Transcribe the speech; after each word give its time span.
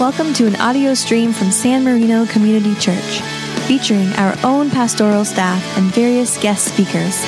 Welcome 0.00 0.32
to 0.32 0.46
an 0.46 0.56
audio 0.56 0.94
stream 0.94 1.34
from 1.34 1.50
San 1.50 1.84
Marino 1.84 2.24
Community 2.24 2.74
Church, 2.76 3.20
featuring 3.66 4.10
our 4.14 4.34
own 4.42 4.70
pastoral 4.70 5.26
staff 5.26 5.62
and 5.76 5.92
various 5.92 6.38
guest 6.38 6.72
speakers. 6.72 7.22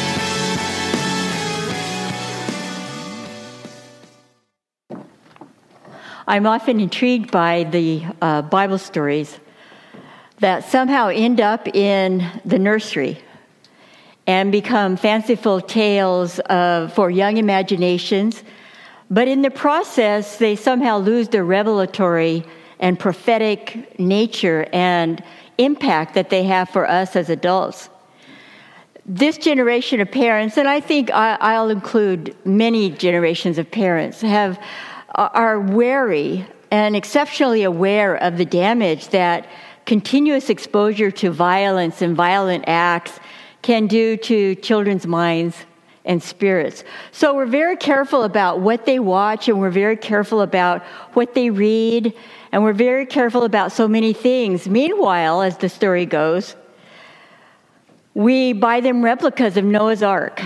I'm 6.26 6.46
often 6.46 6.80
intrigued 6.80 7.30
by 7.30 7.64
the 7.64 8.06
uh, 8.22 8.40
Bible 8.40 8.78
stories 8.78 9.38
that 10.38 10.64
somehow 10.64 11.08
end 11.08 11.42
up 11.42 11.68
in 11.68 12.26
the 12.46 12.58
nursery 12.58 13.20
and 14.26 14.50
become 14.50 14.96
fanciful 14.96 15.60
tales 15.60 16.38
of, 16.38 16.94
for 16.94 17.10
young 17.10 17.36
imaginations, 17.36 18.42
but 19.10 19.28
in 19.28 19.42
the 19.42 19.50
process, 19.50 20.38
they 20.38 20.56
somehow 20.56 20.96
lose 20.96 21.28
their 21.28 21.44
revelatory 21.44 22.46
and 22.82 22.98
prophetic 22.98 23.98
nature 23.98 24.68
and 24.72 25.22
impact 25.56 26.14
that 26.14 26.28
they 26.28 26.42
have 26.42 26.68
for 26.68 26.86
us 26.90 27.16
as 27.16 27.30
adults. 27.30 27.88
This 29.06 29.38
generation 29.38 30.00
of 30.00 30.10
parents, 30.10 30.58
and 30.58 30.68
I 30.68 30.80
think 30.80 31.10
I'll 31.12 31.70
include 31.70 32.36
many 32.44 32.90
generations 32.90 33.56
of 33.56 33.70
parents, 33.70 34.20
have 34.20 34.60
are 35.14 35.60
wary 35.60 36.46
and 36.70 36.96
exceptionally 36.96 37.62
aware 37.64 38.16
of 38.16 38.38
the 38.38 38.46
damage 38.46 39.08
that 39.08 39.46
continuous 39.84 40.48
exposure 40.48 41.10
to 41.10 41.30
violence 41.30 42.02
and 42.02 42.16
violent 42.16 42.64
acts 42.66 43.20
can 43.60 43.86
do 43.86 44.16
to 44.16 44.54
children's 44.56 45.06
minds 45.06 45.56
and 46.04 46.22
spirits. 46.22 46.82
So 47.12 47.34
we're 47.34 47.46
very 47.46 47.76
careful 47.76 48.22
about 48.22 48.60
what 48.60 48.86
they 48.86 48.98
watch 48.98 49.48
and 49.48 49.60
we're 49.60 49.70
very 49.70 49.96
careful 49.96 50.40
about 50.40 50.82
what 51.12 51.34
they 51.34 51.50
read 51.50 52.14
and 52.52 52.62
we're 52.62 52.74
very 52.74 53.06
careful 53.06 53.44
about 53.44 53.72
so 53.72 53.88
many 53.88 54.12
things. 54.12 54.68
Meanwhile, 54.68 55.40
as 55.40 55.56
the 55.56 55.70
story 55.70 56.04
goes, 56.04 56.54
we 58.14 58.52
buy 58.52 58.80
them 58.80 59.02
replicas 59.02 59.56
of 59.56 59.64
Noah's 59.64 60.02
Ark 60.02 60.42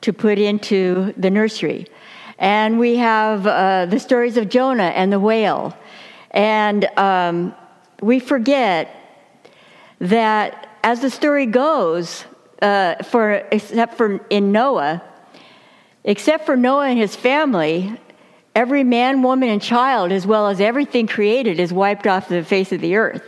to 0.00 0.12
put 0.14 0.38
into 0.38 1.12
the 1.18 1.30
nursery. 1.30 1.86
And 2.38 2.78
we 2.78 2.96
have 2.96 3.46
uh, 3.46 3.86
the 3.86 4.00
stories 4.00 4.38
of 4.38 4.48
Jonah 4.48 4.92
and 4.96 5.12
the 5.12 5.20
whale. 5.20 5.76
And 6.30 6.86
um, 6.98 7.54
we 8.00 8.18
forget 8.18 8.96
that 10.00 10.68
as 10.82 11.00
the 11.00 11.10
story 11.10 11.46
goes, 11.46 12.24
uh, 12.62 13.02
for 13.02 13.32
except 13.52 13.96
for 13.96 14.24
in 14.30 14.52
Noah, 14.52 15.02
except 16.02 16.46
for 16.46 16.56
Noah 16.56 16.88
and 16.88 16.98
his 16.98 17.14
family, 17.14 17.96
every 18.54 18.84
man, 18.84 19.22
woman, 19.22 19.48
and 19.48 19.62
child, 19.62 20.12
as 20.12 20.26
well 20.26 20.48
as 20.48 20.60
everything 20.60 21.06
created, 21.06 21.58
is 21.58 21.72
wiped 21.72 22.06
off 22.06 22.28
the 22.28 22.44
face 22.44 22.72
of 22.72 22.80
the 22.80 22.96
earth. 22.96 23.22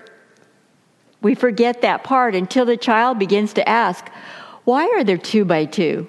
We 1.23 1.35
forget 1.35 1.83
that 1.83 2.05
part 2.05 2.35
until 2.35 2.67
the 2.67 2.77
child 2.77 3.19
begins 3.19 3.55
to 3.55 3.69
ask, 3.69 4.11
"Why 4.65 4.87
are 4.89 5.05
there 5.05 5.17
two 5.17 5.45
by 5.45 5.65
two? 5.65 6.07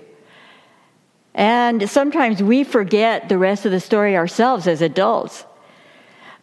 And 1.34 1.90
sometimes 1.90 2.42
we 2.42 2.64
forget 2.64 3.30
the 3.30 3.38
rest 3.38 3.66
of 3.66 3.72
the 3.72 3.80
story 3.80 4.16
ourselves 4.16 4.68
as 4.68 4.82
adults. 4.82 5.46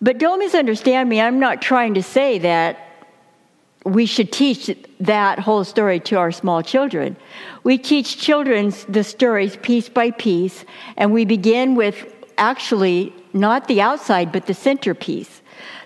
But 0.01 0.19
don't 0.19 0.39
misunderstand 0.39 1.09
me. 1.09 1.21
I'm 1.21 1.39
not 1.39 1.63
trying 1.63 1.95
to 1.95 2.03
say 2.03 2.39
that 2.39 2.79
we 3.85 4.07
should 4.07 4.31
teach 4.31 4.71
that 5.01 5.39
whole 5.39 5.65
story 5.65 5.99
to 6.01 6.17
our 6.17 6.31
small 6.31 6.63
children. 6.63 7.17
We 7.65 7.79
teach 7.79 8.19
children 8.19 8.73
the 8.89 9.03
stories 9.03 9.57
piece 9.57 9.89
by 9.89 10.11
piece, 10.13 10.65
and 10.97 11.13
we 11.13 11.25
begin 11.25 11.75
with 11.75 12.07
actually 12.43 13.15
not 13.33 13.69
the 13.69 13.81
outside, 13.81 14.33
but 14.33 14.47
the 14.47 14.55
centerpiece. 14.55 15.41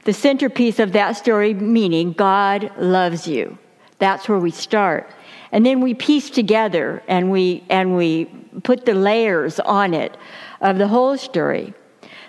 The 0.05 0.15
centerpiece 0.15 0.79
of 0.79 0.93
that 0.93 1.13
story 1.13 1.53
meaning 1.53 2.13
God 2.13 2.73
loves 2.79 3.29
you. 3.29 3.59
That's 3.98 4.29
where 4.29 4.39
we 4.39 4.51
start. 4.51 5.11
And 5.53 5.64
then 5.67 5.80
we 5.80 5.92
piece 5.95 6.30
together 6.30 7.03
and 7.08 7.30
we, 7.30 7.63
and 7.69 7.95
we 7.95 8.25
put 8.63 8.86
the 8.86 8.95
layers 8.95 9.61
on 9.61 9.92
it 9.92 10.17
of 10.61 10.79
the 10.79 10.89
whole 10.89 11.19
story. 11.19 11.75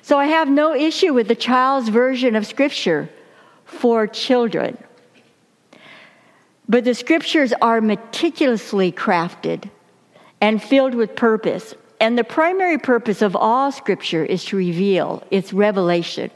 So 0.02 0.20
I 0.20 0.26
have 0.26 0.50
no 0.50 0.74
issue 0.74 1.14
with 1.14 1.28
the 1.28 1.36
child's 1.36 1.90
version 1.90 2.36
of 2.36 2.46
Scripture 2.46 3.10
for 3.66 4.08
children. 4.08 4.78
But 6.68 6.84
the 6.84 6.94
Scriptures 6.94 7.54
are 7.62 7.80
meticulously 7.80 8.92
crafted 8.92 9.70
and 10.42 10.62
filled 10.62 10.96
with 10.96 11.16
purpose. 11.16 11.76
And 12.00 12.18
the 12.18 12.24
primary 12.24 12.78
purpose 12.78 13.22
of 13.22 13.36
all 13.36 13.72
Scripture 13.72 14.24
is 14.24 14.46
to 14.46 14.58
reveal, 14.58 15.24
it's 15.32 15.52
revelation, 15.52 16.30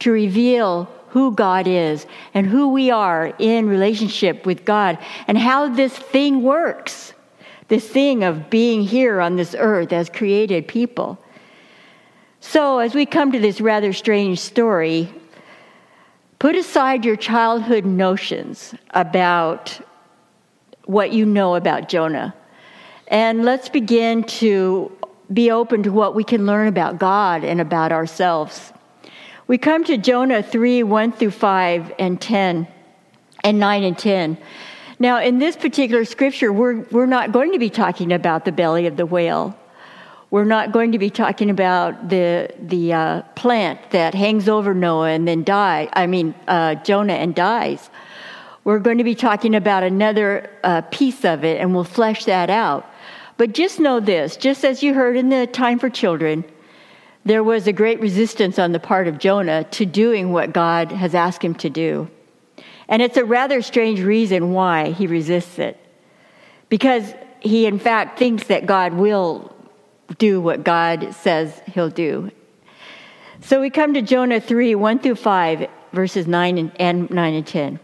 to 0.00 0.10
reveal 0.10 0.90
who 1.10 1.32
God 1.32 1.66
is 1.66 2.06
and 2.34 2.46
who 2.46 2.68
we 2.68 2.90
are 2.90 3.32
in 3.38 3.68
relationship 3.68 4.44
with 4.44 4.64
God 4.64 4.98
and 5.26 5.38
how 5.38 5.68
this 5.68 5.96
thing 5.96 6.42
works. 6.42 7.12
This 7.68 7.88
thing 7.88 8.22
of 8.22 8.48
being 8.50 8.82
here 8.82 9.20
on 9.20 9.36
this 9.36 9.54
earth 9.58 9.92
as 9.92 10.08
created 10.08 10.68
people. 10.68 11.18
So, 12.40 12.78
as 12.78 12.94
we 12.94 13.06
come 13.06 13.32
to 13.32 13.40
this 13.40 13.60
rather 13.60 13.92
strange 13.92 14.38
story, 14.38 15.12
put 16.38 16.54
aside 16.54 17.04
your 17.04 17.16
childhood 17.16 17.84
notions 17.84 18.74
about 18.90 19.80
what 20.84 21.12
you 21.12 21.26
know 21.26 21.56
about 21.56 21.88
Jonah. 21.88 22.34
And 23.08 23.44
let's 23.44 23.68
begin 23.68 24.22
to 24.24 24.95
be 25.32 25.50
open 25.50 25.82
to 25.82 25.92
what 25.92 26.14
we 26.14 26.24
can 26.24 26.46
learn 26.46 26.68
about 26.68 26.98
God 26.98 27.44
and 27.44 27.60
about 27.60 27.92
ourselves. 27.92 28.72
We 29.46 29.58
come 29.58 29.84
to 29.84 29.96
Jonah 29.96 30.42
3 30.42 30.82
1 30.82 31.12
through 31.12 31.30
5 31.30 31.92
and 31.98 32.20
10 32.20 32.66
and 33.44 33.58
9 33.58 33.84
and 33.84 33.98
10. 33.98 34.38
Now, 34.98 35.20
in 35.20 35.38
this 35.38 35.56
particular 35.56 36.04
scripture, 36.04 36.52
we're, 36.52 36.80
we're 36.90 37.06
not 37.06 37.32
going 37.32 37.52
to 37.52 37.58
be 37.58 37.70
talking 37.70 38.12
about 38.12 38.44
the 38.44 38.52
belly 38.52 38.86
of 38.86 38.96
the 38.96 39.06
whale. 39.06 39.56
We're 40.30 40.44
not 40.44 40.72
going 40.72 40.92
to 40.92 40.98
be 40.98 41.10
talking 41.10 41.50
about 41.50 42.08
the, 42.08 42.52
the 42.58 42.92
uh, 42.92 43.22
plant 43.36 43.90
that 43.90 44.14
hangs 44.14 44.48
over 44.48 44.74
Noah 44.74 45.10
and 45.10 45.28
then 45.28 45.44
die, 45.44 45.88
I 45.92 46.06
mean, 46.06 46.34
uh, 46.48 46.76
Jonah 46.76 47.12
and 47.12 47.34
dies. 47.34 47.90
We're 48.64 48.80
going 48.80 48.98
to 48.98 49.04
be 49.04 49.14
talking 49.14 49.54
about 49.54 49.84
another 49.84 50.50
uh, 50.64 50.80
piece 50.90 51.24
of 51.24 51.44
it, 51.44 51.60
and 51.60 51.72
we'll 51.72 51.84
flesh 51.84 52.24
that 52.24 52.50
out. 52.50 52.90
But 53.36 53.52
just 53.52 53.80
know 53.80 54.00
this 54.00 54.36
just 54.36 54.64
as 54.64 54.82
you 54.82 54.94
heard 54.94 55.16
in 55.16 55.28
the 55.28 55.46
Time 55.46 55.78
for 55.78 55.90
Children, 55.90 56.44
there 57.24 57.42
was 57.42 57.66
a 57.66 57.72
great 57.72 58.00
resistance 58.00 58.58
on 58.58 58.72
the 58.72 58.80
part 58.80 59.08
of 59.08 59.18
Jonah 59.18 59.64
to 59.64 59.84
doing 59.84 60.32
what 60.32 60.52
God 60.52 60.92
has 60.92 61.14
asked 61.14 61.42
him 61.42 61.54
to 61.56 61.68
do. 61.68 62.08
And 62.88 63.02
it's 63.02 63.16
a 63.16 63.24
rather 63.24 63.62
strange 63.62 64.00
reason 64.00 64.52
why 64.52 64.90
he 64.92 65.06
resists 65.06 65.58
it. 65.58 65.76
Because 66.68 67.14
he, 67.40 67.66
in 67.66 67.78
fact, 67.78 68.18
thinks 68.18 68.44
that 68.44 68.66
God 68.66 68.94
will 68.94 69.54
do 70.18 70.40
what 70.40 70.62
God 70.62 71.14
says 71.14 71.60
he'll 71.66 71.90
do. 71.90 72.30
So 73.40 73.60
we 73.60 73.70
come 73.70 73.94
to 73.94 74.02
Jonah 74.02 74.40
3 74.40 74.74
1 74.76 75.00
through 75.00 75.16
5, 75.16 75.66
verses 75.92 76.26
9 76.26 76.72
and, 76.78 77.10
9 77.10 77.34
and 77.34 77.46
10. 77.46 77.80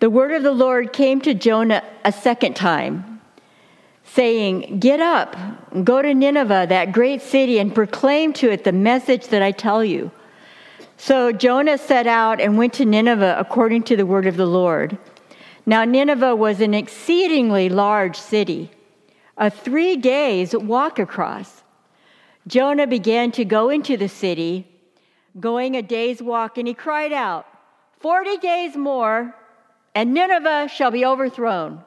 The 0.00 0.10
word 0.10 0.32
of 0.32 0.42
the 0.42 0.52
Lord 0.52 0.92
came 0.92 1.20
to 1.20 1.34
Jonah 1.34 1.84
a 2.04 2.12
second 2.12 2.56
time 2.56 3.17
saying, 4.14 4.78
Get 4.78 5.00
up, 5.00 5.36
go 5.84 6.02
to 6.02 6.14
Nineveh, 6.14 6.66
that 6.68 6.92
great 6.92 7.22
city, 7.22 7.58
and 7.58 7.74
proclaim 7.74 8.32
to 8.34 8.50
it 8.50 8.64
the 8.64 8.72
message 8.72 9.28
that 9.28 9.42
I 9.42 9.52
tell 9.52 9.84
you. 9.84 10.10
So 10.96 11.30
Jonah 11.30 11.78
set 11.78 12.06
out 12.06 12.40
and 12.40 12.58
went 12.58 12.72
to 12.74 12.84
Nineveh 12.84 13.36
according 13.38 13.84
to 13.84 13.96
the 13.96 14.06
word 14.06 14.26
of 14.26 14.36
the 14.36 14.46
Lord. 14.46 14.98
Now, 15.64 15.84
Nineveh 15.84 16.34
was 16.34 16.60
an 16.60 16.74
exceedingly 16.74 17.68
large 17.68 18.16
city, 18.16 18.70
a 19.36 19.50
three 19.50 19.96
days 19.96 20.56
walk 20.56 20.98
across. 20.98 21.62
Jonah 22.46 22.86
began 22.86 23.30
to 23.32 23.44
go 23.44 23.68
into 23.68 23.96
the 23.96 24.08
city, 24.08 24.66
going 25.38 25.76
a 25.76 25.82
day's 25.82 26.22
walk, 26.22 26.56
and 26.56 26.66
he 26.66 26.74
cried 26.74 27.12
out, 27.12 27.46
Forty 28.00 28.36
days 28.38 28.76
more, 28.76 29.34
and 29.94 30.14
Nineveh 30.14 30.68
shall 30.68 30.90
be 30.90 31.04
overthrown. 31.04 31.84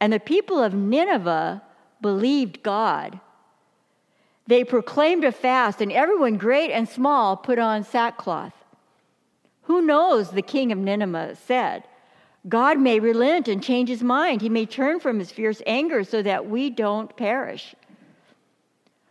And 0.00 0.12
the 0.12 0.20
people 0.20 0.62
of 0.62 0.74
Nineveh 0.74 1.62
believed 2.00 2.62
God. 2.62 3.20
They 4.46 4.64
proclaimed 4.64 5.24
a 5.24 5.32
fast, 5.32 5.80
and 5.80 5.92
everyone, 5.92 6.36
great 6.36 6.70
and 6.70 6.88
small, 6.88 7.36
put 7.36 7.58
on 7.58 7.84
sackcloth. 7.84 8.54
Who 9.62 9.82
knows, 9.82 10.30
the 10.30 10.42
king 10.42 10.72
of 10.72 10.78
Nineveh 10.78 11.36
said, 11.36 11.84
God 12.48 12.78
may 12.78 13.00
relent 13.00 13.48
and 13.48 13.62
change 13.62 13.88
his 13.88 14.02
mind. 14.02 14.40
He 14.40 14.48
may 14.48 14.64
turn 14.64 15.00
from 15.00 15.18
his 15.18 15.30
fierce 15.30 15.60
anger 15.66 16.04
so 16.04 16.22
that 16.22 16.48
we 16.48 16.70
don't 16.70 17.14
perish. 17.16 17.74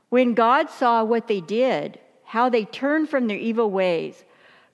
When 0.10 0.34
God 0.34 0.70
saw 0.70 1.04
what 1.04 1.28
they 1.28 1.42
did, 1.42 2.00
how 2.24 2.50
they 2.50 2.66
turned 2.66 3.10
from 3.10 3.28
their 3.28 3.38
evil 3.38 3.70
ways, 3.70 4.24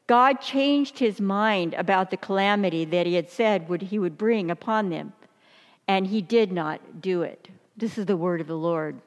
God 0.07 0.39
changed 0.39 1.00
his 1.00 1.19
mind 1.19 1.74
about 1.74 2.12
the 2.12 2.18
calamity 2.18 2.86
that 2.86 3.06
he 3.06 3.16
had 3.16 3.30
said 3.30 3.68
would, 3.68 3.81
he 3.81 4.00
would 4.00 4.18
bring 4.18 4.51
upon 4.51 4.89
them 4.89 5.13
and 5.94 6.07
he 6.07 6.24
did 6.24 6.51
not 6.51 7.01
do 7.01 7.22
it. 7.22 7.50
This 7.78 8.00
is 8.00 8.07
the 8.07 8.18
word 8.18 8.42
of 8.42 8.48
the 8.48 8.57
Lord. 8.57 9.00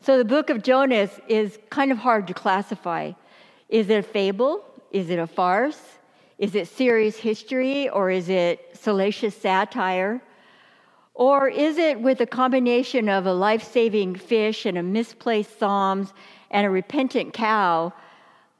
So 0.00 0.16
the 0.16 0.24
book 0.24 0.48
of 0.48 0.62
Jonah 0.62 0.94
is, 0.94 1.20
is 1.28 1.58
kind 1.68 1.92
of 1.92 1.98
hard 1.98 2.26
to 2.28 2.34
classify. 2.34 3.12
Is 3.68 3.90
it 3.90 3.98
a 3.98 4.02
fable? 4.02 4.64
Is 4.90 5.10
it 5.10 5.18
a 5.18 5.26
farce? 5.26 5.82
Is 6.38 6.54
it 6.54 6.66
serious 6.66 7.18
history 7.18 7.90
or 7.90 8.08
is 8.08 8.30
it 8.30 8.70
salacious 8.72 9.36
satire? 9.36 10.22
Or 11.12 11.46
is 11.46 11.76
it 11.76 12.00
with 12.00 12.22
a 12.22 12.26
combination 12.26 13.10
of 13.10 13.26
a 13.26 13.34
life 13.34 13.70
saving 13.70 14.14
fish 14.14 14.64
and 14.64 14.78
a 14.78 14.82
misplaced 14.82 15.58
Psalms 15.58 16.14
and 16.50 16.66
a 16.66 16.70
repentant 16.70 17.34
cow, 17.34 17.92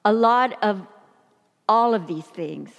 a 0.04 0.12
lot 0.12 0.62
of 0.62 0.86
all 1.66 1.94
of 1.94 2.06
these 2.06 2.26
things? 2.26 2.70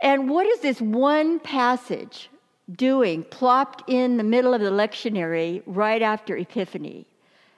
And 0.00 0.28
what 0.28 0.46
is 0.46 0.60
this 0.60 0.80
one 0.80 1.40
passage 1.40 2.30
doing 2.72 3.24
plopped 3.24 3.88
in 3.88 4.16
the 4.16 4.24
middle 4.24 4.52
of 4.54 4.60
the 4.60 4.70
lectionary 4.70 5.62
right 5.66 6.02
after 6.02 6.36
Epiphany? 6.36 7.06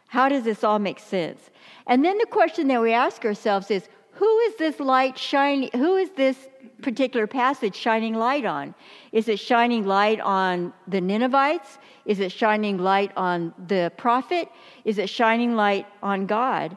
How 0.09 0.29
does 0.29 0.45
this 0.45 0.65
all 0.65 0.79
make 0.79 0.99
sense? 0.99 1.51
And 1.87 2.05
then 2.05 2.17
the 2.19 2.27
question 2.27 2.69
that 2.69 2.81
we 2.81 2.93
ask 2.93 3.25
ourselves 3.25 3.71
is 3.71 3.89
who 4.13 4.39
is 4.41 4.57
this 4.57 4.81
light 4.81 5.17
shining? 5.17 5.71
Who 5.75 5.97
is 5.97 6.11
this 6.11 6.49
particular 6.83 7.27
passage 7.27 7.77
shining 7.77 8.15
light 8.15 8.45
on? 8.45 8.75
Is 9.13 9.29
it 9.29 9.39
shining 9.39 9.87
light 9.87 10.21
on 10.21 10.73
the 10.89 11.01
Ninevites? 11.01 11.79
Is 12.05 12.21
it 12.21 12.33
shining 12.33 12.79
light 12.79 13.13
on 13.17 13.55
the 13.69 13.93
prophet? 13.97 14.49
Is 14.85 14.99
it 14.99 15.09
shining 15.09 15.55
light 15.55 15.87
on 16.03 16.27
God? 16.27 16.77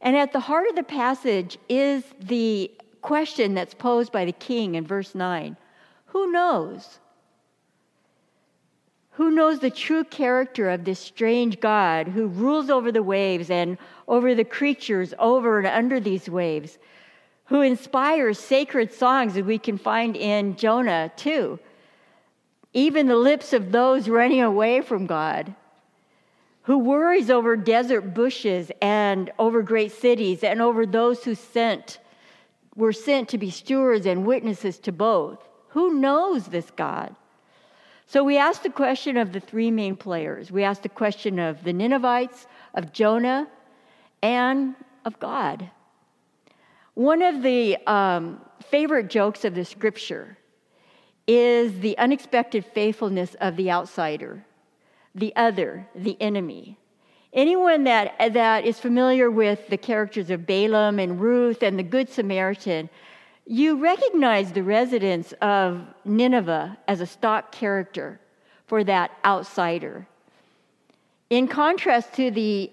And 0.00 0.16
at 0.16 0.32
the 0.32 0.40
heart 0.40 0.68
of 0.68 0.76
the 0.76 0.82
passage 0.82 1.58
is 1.68 2.04
the 2.20 2.70
question 3.00 3.54
that's 3.54 3.74
posed 3.74 4.12
by 4.12 4.24
the 4.24 4.32
king 4.32 4.74
in 4.74 4.86
verse 4.86 5.14
9 5.14 5.56
Who 6.06 6.30
knows? 6.32 6.98
Who 9.12 9.32
knows 9.32 9.58
the 9.58 9.70
true 9.70 10.04
character 10.04 10.70
of 10.70 10.84
this 10.84 11.00
strange 11.00 11.58
God 11.58 12.06
who 12.06 12.28
rules 12.28 12.70
over 12.70 12.92
the 12.92 13.02
waves 13.02 13.50
and 13.50 13.76
over 14.06 14.32
the 14.34 14.44
creatures 14.44 15.12
over 15.18 15.58
and 15.58 15.66
under 15.66 15.98
these 15.98 16.30
waves? 16.30 16.78
Who 17.46 17.62
inspires 17.62 18.38
sacred 18.38 18.92
songs 18.92 19.34
that 19.34 19.44
we 19.44 19.58
can 19.58 19.76
find 19.76 20.16
in 20.16 20.54
Jonah 20.54 21.10
too? 21.16 21.58
Even 22.72 23.08
the 23.08 23.16
lips 23.16 23.52
of 23.52 23.72
those 23.72 24.08
running 24.08 24.42
away 24.42 24.82
from 24.82 25.06
God. 25.06 25.52
Who 26.62 26.78
worries 26.78 27.28
over 27.28 27.56
desert 27.56 28.14
bushes 28.14 28.70
and 28.80 29.32
over 29.38 29.62
great 29.62 29.90
cities 29.90 30.44
and 30.44 30.62
over 30.62 30.86
those 30.86 31.24
who 31.24 31.34
sent 31.34 31.98
were 32.78 32.92
sent 32.92 33.28
to 33.28 33.38
be 33.38 33.50
stewards 33.50 34.06
and 34.06 34.24
witnesses 34.24 34.78
to 34.78 34.92
both. 34.92 35.40
Who 35.70 35.94
knows 35.94 36.46
this 36.46 36.70
God? 36.70 37.14
So 38.06 38.22
we 38.22 38.38
ask 38.38 38.62
the 38.62 38.70
question 38.70 39.16
of 39.16 39.32
the 39.32 39.40
three 39.40 39.72
main 39.72 39.96
players. 39.96 40.52
We 40.52 40.62
ask 40.62 40.82
the 40.82 40.88
question 40.88 41.40
of 41.40 41.64
the 41.64 41.72
Ninevites, 41.72 42.46
of 42.74 42.92
Jonah, 42.92 43.48
and 44.22 44.76
of 45.04 45.18
God. 45.18 45.68
One 46.94 47.20
of 47.20 47.42
the 47.42 47.76
um, 47.88 48.40
favorite 48.70 49.10
jokes 49.10 49.44
of 49.44 49.56
the 49.56 49.64
scripture 49.64 50.38
is 51.26 51.80
the 51.80 51.98
unexpected 51.98 52.64
faithfulness 52.64 53.34
of 53.40 53.56
the 53.56 53.72
outsider, 53.72 54.46
the 55.16 55.34
other, 55.34 55.88
the 55.96 56.16
enemy. 56.20 56.78
Anyone 57.32 57.84
that, 57.84 58.14
that 58.32 58.64
is 58.64 58.80
familiar 58.80 59.30
with 59.30 59.68
the 59.68 59.76
characters 59.76 60.30
of 60.30 60.46
Balaam 60.46 60.98
and 60.98 61.20
Ruth 61.20 61.62
and 61.62 61.78
the 61.78 61.82
Good 61.82 62.08
Samaritan 62.08 62.88
you 63.50 63.78
recognize 63.78 64.52
the 64.52 64.62
residents 64.62 65.32
of 65.40 65.80
Nineveh 66.04 66.76
as 66.86 67.00
a 67.00 67.06
stock 67.06 67.50
character 67.50 68.20
for 68.66 68.84
that 68.84 69.10
outsider. 69.24 70.06
In 71.30 71.48
contrast 71.48 72.12
to 72.14 72.30
the 72.30 72.70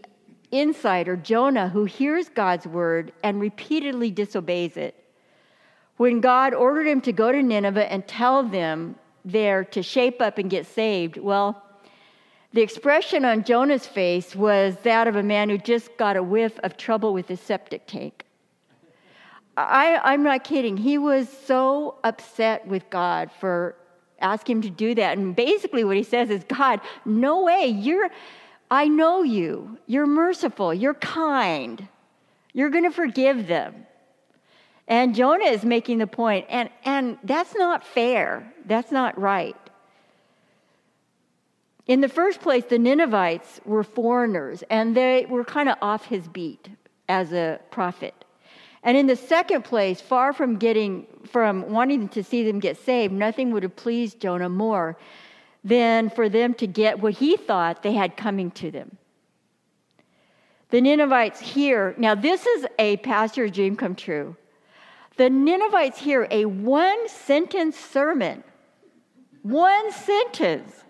insider, 0.51 1.15
Jonah, 1.15 1.69
who 1.69 1.85
hears 1.85 2.27
God's 2.27 2.67
word 2.67 3.13
and 3.23 3.39
repeatedly 3.39 4.11
disobeys 4.11 4.75
it. 4.75 5.01
When 5.95 6.19
God 6.19 6.53
ordered 6.53 6.87
him 6.87 6.99
to 7.01 7.13
go 7.13 7.31
to 7.31 7.41
Nineveh 7.41 7.89
and 7.89 8.05
tell 8.05 8.43
them 8.43 8.95
there 9.23 9.63
to 9.63 9.81
shape 9.81 10.21
up 10.21 10.37
and 10.37 10.49
get 10.49 10.65
saved, 10.65 11.15
well, 11.15 11.63
the 12.55 12.61
expression 12.61 13.25
on 13.25 13.43
Jonah's 13.43 13.85
face 13.85 14.33
was 14.33 14.77
that 14.83 15.09
of 15.09 15.17
a 15.17 15.23
man 15.23 15.49
who 15.49 15.57
just 15.57 15.97
got 15.97 16.15
a 16.15 16.23
whiff 16.23 16.57
of 16.63 16.77
trouble 16.77 17.13
with 17.13 17.27
his 17.27 17.41
septic 17.41 17.85
tank. 17.85 18.25
I, 19.57 19.99
I'm 20.01 20.23
not 20.23 20.45
kidding. 20.45 20.77
He 20.77 20.97
was 20.97 21.27
so 21.27 21.95
upset 22.05 22.65
with 22.65 22.89
God 22.89 23.29
for 23.41 23.75
asking 24.21 24.57
him 24.57 24.61
to 24.61 24.69
do 24.69 24.95
that. 24.95 25.17
And 25.17 25.35
basically, 25.35 25.83
what 25.83 25.97
he 25.97 26.03
says 26.03 26.29
is, 26.29 26.45
God, 26.45 26.79
no 27.03 27.43
way. 27.43 27.67
You're, 27.67 28.09
I 28.71 28.87
know 28.87 29.21
you. 29.21 29.77
You're 29.85 30.07
merciful. 30.07 30.73
You're 30.73 30.93
kind. 30.93 31.85
You're 32.53 32.69
going 32.69 32.85
to 32.85 32.91
forgive 32.91 33.47
them. 33.47 33.85
And 34.87 35.13
Jonah 35.13 35.43
is 35.43 35.65
making 35.65 35.97
the 35.97 36.07
point, 36.07 36.45
and, 36.47 36.69
and 36.85 37.17
that's 37.21 37.53
not 37.53 37.85
fair. 37.85 38.53
That's 38.65 38.93
not 38.93 39.19
right. 39.19 39.57
In 41.87 42.01
the 42.01 42.09
first 42.09 42.41
place, 42.41 42.65
the 42.65 42.79
Ninevites 42.79 43.61
were 43.63 43.83
foreigners, 43.83 44.63
and 44.69 44.97
they 44.97 45.25
were 45.29 45.43
kind 45.43 45.69
of 45.69 45.77
off 45.81 46.05
his 46.05 46.27
beat 46.27 46.69
as 47.07 47.31
a 47.31 47.59
prophet. 47.69 48.25
And 48.81 48.97
in 48.97 49.07
the 49.07 49.15
second 49.15 49.63
place, 49.63 50.01
far 50.01 50.33
from 50.33 50.57
getting 50.57 51.07
from 51.25 51.71
wanting 51.71 52.07
to 52.09 52.23
see 52.23 52.43
them 52.43 52.59
get 52.59 52.77
saved, 52.77 53.13
nothing 53.13 53.51
would 53.51 53.63
have 53.63 53.75
pleased 53.75 54.19
Jonah 54.19 54.49
more 54.49 54.95
than 55.63 56.09
for 56.11 56.29
them 56.29 56.53
to 56.53 56.67
get 56.67 56.99
what 56.99 57.15
he 57.15 57.35
thought 57.35 57.81
they 57.81 57.93
had 57.93 58.15
coming 58.15 58.51
to 58.51 58.69
them. 58.69 58.97
The 60.69 60.81
Ninevites 60.81 61.39
hear, 61.39 61.95
now 61.97 62.13
this 62.13 62.45
is 62.45 62.67
a 62.77 62.97
pastor's 62.97 63.51
dream 63.51 63.75
come 63.75 63.95
true. 63.95 64.35
The 65.17 65.29
Ninevites 65.29 65.99
hear 65.99 66.27
a 66.29 66.45
one 66.45 67.07
sentence 67.07 67.77
sermon, 67.77 68.43
one 69.41 69.91
sentence, 69.91 70.84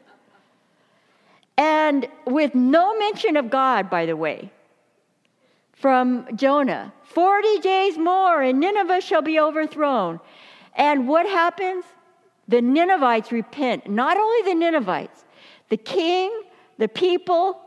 and 1.58 2.08
with 2.26 2.54
no 2.56 2.98
mention 2.98 3.38
of 3.38 3.50
God, 3.50 3.90
by 3.90 4.06
the 4.06 4.16
way 4.16 4.52
from 5.76 6.26
Jonah 6.36 6.94
40 7.04 7.60
days 7.60 7.98
more, 7.98 8.42
and 8.42 8.60
Nineveh 8.60 9.02
shall 9.02 9.22
be 9.22 9.40
overthrown. 9.40 10.20
And 10.76 11.08
what 11.08 11.26
happens? 11.26 11.86
The 12.48 12.62
Ninevites 12.62 13.32
repent. 13.32 13.90
Not 13.90 14.18
only 14.18 14.52
the 14.52 14.60
Ninevites, 14.60 15.26
the 15.70 15.78
king, 15.78 16.32
the 16.78 16.88
people, 16.88 17.62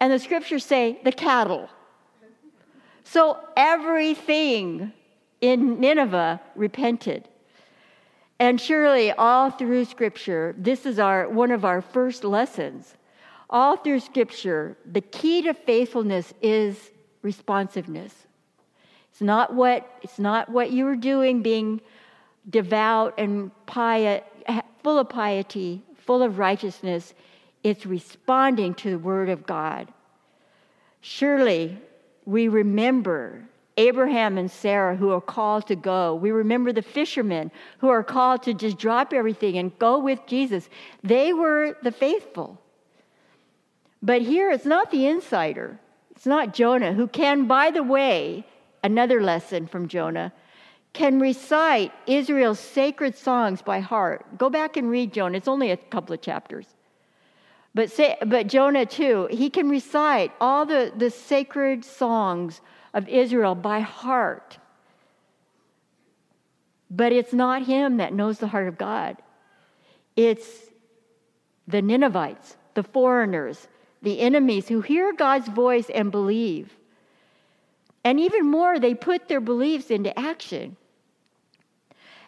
and 0.00 0.12
the 0.12 0.18
scriptures 0.18 0.64
say 0.64 1.00
the 1.04 1.12
cattle. 1.12 1.68
So 3.02 3.38
everything 3.56 4.92
in 5.40 5.80
Nineveh 5.80 6.40
repented. 6.54 7.28
And 8.38 8.60
surely 8.60 9.12
all 9.12 9.50
through 9.50 9.84
scripture, 9.86 10.54
this 10.58 10.86
is 10.86 10.98
our 10.98 11.28
one 11.28 11.50
of 11.50 11.64
our 11.64 11.80
first 11.80 12.24
lessons. 12.24 12.94
All 13.54 13.76
through 13.76 14.00
scripture, 14.00 14.76
the 14.84 15.00
key 15.00 15.42
to 15.42 15.54
faithfulness 15.54 16.34
is 16.42 16.90
responsiveness. 17.22 18.12
It's 19.12 19.20
not 19.20 19.54
what, 19.54 19.88
it's 20.02 20.18
not 20.18 20.48
what 20.48 20.72
you 20.72 20.84
were 20.84 20.96
doing, 20.96 21.40
being 21.40 21.80
devout 22.50 23.14
and 23.16 23.52
full 24.82 24.98
of 24.98 25.08
piety, 25.08 25.82
full 25.98 26.20
of 26.20 26.38
righteousness. 26.38 27.14
It's 27.62 27.86
responding 27.86 28.74
to 28.74 28.90
the 28.90 28.98
Word 28.98 29.28
of 29.28 29.46
God. 29.46 29.86
Surely 31.00 31.78
we 32.24 32.48
remember 32.48 33.44
Abraham 33.76 34.36
and 34.36 34.50
Sarah 34.50 34.96
who 34.96 35.12
are 35.12 35.20
called 35.20 35.68
to 35.68 35.76
go. 35.76 36.16
We 36.16 36.32
remember 36.32 36.72
the 36.72 36.82
fishermen 36.82 37.52
who 37.78 37.88
are 37.88 38.02
called 38.02 38.42
to 38.42 38.52
just 38.52 38.78
drop 38.78 39.12
everything 39.12 39.58
and 39.58 39.78
go 39.78 40.00
with 40.00 40.26
Jesus. 40.26 40.68
They 41.04 41.32
were 41.32 41.76
the 41.84 41.92
faithful. 41.92 42.58
But 44.04 44.20
here 44.20 44.50
it's 44.50 44.66
not 44.66 44.90
the 44.90 45.06
insider. 45.06 45.80
It's 46.10 46.26
not 46.26 46.52
Jonah, 46.52 46.92
who 46.92 47.08
can, 47.08 47.46
by 47.46 47.70
the 47.70 47.82
way, 47.82 48.46
another 48.82 49.22
lesson 49.22 49.66
from 49.66 49.88
Jonah, 49.88 50.30
can 50.92 51.18
recite 51.18 51.90
Israel's 52.06 52.60
sacred 52.60 53.16
songs 53.16 53.62
by 53.62 53.80
heart. 53.80 54.36
Go 54.36 54.50
back 54.50 54.76
and 54.76 54.90
read 54.90 55.14
Jonah. 55.14 55.38
It's 55.38 55.48
only 55.48 55.70
a 55.70 55.78
couple 55.78 56.12
of 56.12 56.20
chapters. 56.20 56.66
But, 57.74 57.90
say, 57.90 58.16
but 58.24 58.46
Jonah, 58.46 58.84
too, 58.84 59.26
he 59.30 59.48
can 59.48 59.70
recite 59.70 60.32
all 60.38 60.66
the, 60.66 60.92
the 60.94 61.10
sacred 61.10 61.82
songs 61.82 62.60
of 62.92 63.08
Israel 63.08 63.54
by 63.54 63.80
heart. 63.80 64.58
But 66.90 67.10
it's 67.10 67.32
not 67.32 67.62
him 67.64 67.96
that 67.96 68.12
knows 68.12 68.38
the 68.38 68.48
heart 68.48 68.68
of 68.68 68.76
God, 68.76 69.16
it's 70.14 70.46
the 71.66 71.80
Ninevites, 71.80 72.56
the 72.74 72.82
foreigners, 72.82 73.66
the 74.04 74.20
enemies 74.20 74.68
who 74.68 74.80
hear 74.80 75.12
God's 75.12 75.48
voice 75.48 75.90
and 75.90 76.10
believe. 76.10 76.76
And 78.04 78.20
even 78.20 78.46
more, 78.46 78.78
they 78.78 78.94
put 78.94 79.28
their 79.28 79.40
beliefs 79.40 79.90
into 79.90 80.16
action. 80.18 80.76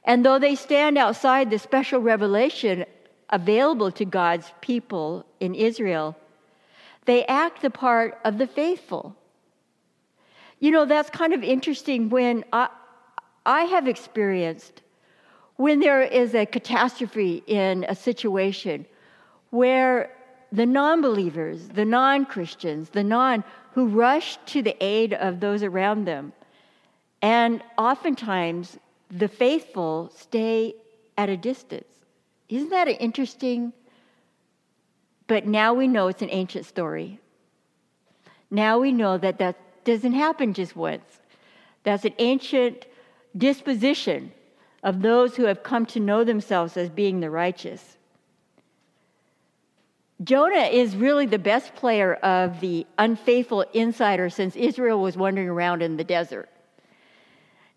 And 0.05 0.25
though 0.25 0.39
they 0.39 0.55
stand 0.55 0.97
outside 0.97 1.51
the 1.51 1.59
special 1.59 2.01
revelation 2.01 2.87
available 3.31 3.91
to 3.93 4.05
God's 4.05 4.53
people 4.61 5.27
in 5.41 5.55
Israel, 5.55 6.17
they 7.05 7.25
act 7.27 7.63
the 7.63 7.71
part 7.71 8.19
of 8.25 8.39
the 8.39 8.47
faithful. 8.47 9.15
You 10.61 10.71
know, 10.71 10.87
that's 10.87 11.11
kind 11.11 11.35
of 11.35 11.43
interesting 11.43 12.09
when 12.09 12.45
I, 12.53 12.69
I 13.45 13.63
have 13.63 13.87
experienced 13.87 14.83
when 15.57 15.81
there 15.81 16.03
is 16.03 16.35
a 16.35 16.47
catastrophe 16.47 17.43
in 17.47 17.85
a 17.89 17.95
situation 17.95 18.87
where 19.51 20.16
the 20.53 20.67
non 20.67 21.01
believers, 21.01 21.69
the 21.69 21.85
non 21.85 22.27
Christians, 22.27 22.91
the 22.91 23.05
non 23.05 23.45
who 23.73 23.87
rush 23.89 24.39
to 24.47 24.63
the 24.63 24.77
aid 24.83 25.13
of 25.13 25.41
those 25.41 25.63
around 25.63 26.07
them, 26.07 26.33
and 27.21 27.63
oftentimes 27.77 28.79
the 29.11 29.29
faithful 29.29 30.11
stay 30.15 30.75
at 31.19 31.29
a 31.29 31.37
distance. 31.37 31.89
Isn't 32.49 32.71
that 32.71 32.89
an 32.89 32.95
interesting? 32.97 33.73
But 35.27 35.47
now 35.47 35.75
we 35.75 35.89
know 35.89 36.09
it's 36.09 36.23
an 36.23 36.31
ancient 36.31 36.67
story. 36.67 37.19
Now 38.51 38.79
we 38.79 38.93
know 38.93 39.19
that 39.19 39.39
that 39.39 39.57
doesn't 39.85 40.13
happen 40.13 40.55
just 40.55 40.77
once. 40.77 41.21
That's 41.83 42.05
an 42.05 42.15
ancient 42.19 42.87
disposition 43.37 44.33
of 44.83 45.03
those 45.03 45.37
who 45.37 45.45
have 45.45 45.63
come 45.63 45.85
to 45.87 46.01
know 46.01 46.23
themselves 46.25 46.77
as 46.77 46.89
being 46.91 47.21
the 47.21 47.31
righteous. 47.31 47.97
Jonah 50.25 50.65
is 50.65 50.97
really 50.97 51.27
the 51.27 51.39
best 51.39 51.75
player 51.75 52.15
of 52.15 52.61
the 52.61 52.87
unfaithful 52.99 53.63
insider 53.75 54.31
since 54.31 54.57
Israel 54.57 55.03
was 55.03 55.17
wandering 55.17 55.49
around 55.49 55.83
in 55.83 55.97
the 55.97 56.05
desert. 56.05 56.49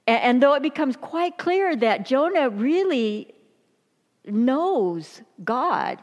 And, 0.07 0.23
and 0.23 0.43
though 0.43 0.53
it 0.53 0.61
becomes 0.61 0.95
quite 0.95 1.37
clear 1.37 1.75
that 1.75 2.05
Jonah 2.05 2.49
really 2.49 3.33
knows 4.25 5.21
God, 5.43 6.01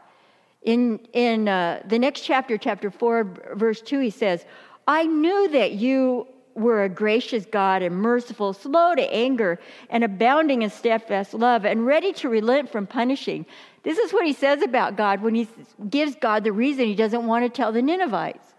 in, 0.61 0.99
in 1.13 1.47
uh, 1.47 1.81
the 1.85 1.97
next 1.97 2.21
chapter, 2.21 2.57
chapter 2.57 2.91
4, 2.91 3.23
verse 3.55 3.81
2, 3.81 3.99
he 3.99 4.09
says, 4.09 4.45
I 4.87 5.03
knew 5.03 5.49
that 5.49 5.73
you 5.73 6.27
were 6.55 6.83
a 6.83 6.89
gracious 6.89 7.45
God 7.45 7.83
and 7.83 7.95
merciful, 7.95 8.51
slow 8.51 8.95
to 8.95 9.13
anger, 9.13 9.59
and 9.89 10.03
abounding 10.03 10.63
in 10.63 10.69
steadfast 10.69 11.33
love, 11.33 11.65
and 11.65 11.85
ready 11.85 12.11
to 12.13 12.29
relent 12.29 12.71
from 12.71 12.87
punishing. 12.87 13.45
This 13.87 13.99
is 13.99 14.11
what 14.11 14.25
he 14.25 14.33
says 14.33 14.61
about 14.61 14.97
God 14.97 15.21
when 15.21 15.33
he 15.33 15.47
gives 15.89 16.13
God 16.13 16.43
the 16.43 16.51
reason 16.51 16.87
he 16.87 16.93
doesn't 16.93 17.25
want 17.25 17.45
to 17.45 17.49
tell 17.49 17.71
the 17.71 17.81
Ninevites. 17.81 18.53